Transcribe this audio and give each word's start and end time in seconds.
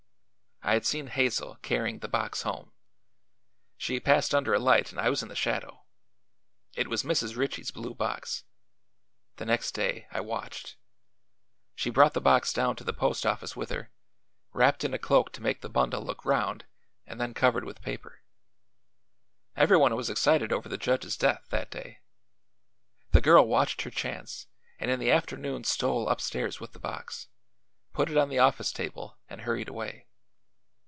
"I 0.63 0.73
had 0.75 0.85
seen 0.85 1.07
Hazel 1.07 1.55
carrying 1.63 1.99
the 1.99 2.07
box 2.07 2.43
home. 2.43 2.71
She 3.77 3.99
passed 3.99 4.33
under 4.35 4.53
a 4.53 4.59
light 4.59 4.91
and 4.91 5.01
I 5.01 5.09
was 5.09 5.23
in 5.23 5.27
the 5.27 5.35
shadow. 5.35 5.85
It 6.75 6.87
was 6.87 7.01
Mrs. 7.01 7.35
Ritchie's 7.35 7.71
blue 7.71 7.95
box. 7.95 8.43
The 9.37 9.45
next 9.47 9.71
day 9.71 10.07
I 10.11 10.21
watched. 10.21 10.75
She 11.73 11.89
brought 11.89 12.13
the 12.13 12.21
box 12.21 12.53
down 12.53 12.75
to 12.75 12.83
the 12.83 12.93
post 12.93 13.25
office 13.25 13.55
with 13.55 13.71
her, 13.71 13.91
wrapped 14.53 14.83
in 14.83 14.93
a 14.93 14.99
cloak 14.99 15.31
to 15.33 15.41
make 15.41 15.61
the 15.61 15.67
bundle 15.67 16.03
look 16.03 16.23
round, 16.23 16.65
and 17.07 17.19
then 17.19 17.33
covered 17.33 17.63
with 17.65 17.81
paper. 17.81 18.19
Everyone 19.55 19.95
was 19.95 20.11
excited 20.11 20.53
over 20.53 20.69
the 20.69 20.77
judge's 20.77 21.17
death, 21.17 21.47
that 21.49 21.71
day. 21.71 22.01
The 23.13 23.19
girl 23.21 23.47
watched 23.47 23.81
her 23.81 23.89
chance 23.89 24.45
and 24.77 24.91
in 24.91 24.99
the 24.99 25.11
afternoon 25.11 25.63
stole 25.63 26.07
upstairs 26.07 26.59
with 26.59 26.73
the 26.73 26.79
box, 26.79 27.29
put 27.93 28.11
it 28.11 28.17
on 28.17 28.29
the 28.29 28.37
office 28.39 28.71
table 28.71 29.17
and 29.27 29.41
hurried 29.41 29.67
away. 29.67 30.05